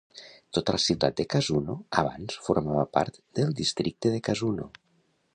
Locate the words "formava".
2.47-2.85